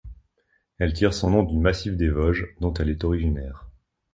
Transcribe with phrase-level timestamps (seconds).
[0.79, 3.69] Elle tire son nom du massif des Vosges, dont elle est originaire.